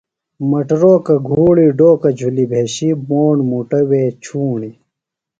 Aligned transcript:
مٹروکہ 0.49 1.15
گُھوڑی 1.27 1.67
ڈوکہ 1.77 2.09
جُھلیۡ 2.17 2.49
بھیشیۡ 2.51 2.97
موݨ 3.07 3.35
مُٹہ 3.49 3.81
وےۡ 3.89 4.09
چھوݨی 4.23 4.71